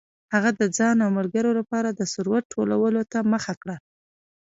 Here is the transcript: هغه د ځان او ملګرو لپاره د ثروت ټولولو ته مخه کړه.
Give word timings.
هغه 0.33 0.49
د 0.59 0.61
ځان 0.77 0.97
او 1.05 1.09
ملګرو 1.19 1.51
لپاره 1.59 1.89
د 1.91 2.01
ثروت 2.13 2.43
ټولولو 2.53 3.01
ته 3.11 3.19
مخه 3.31 3.53
کړه. 3.61 3.75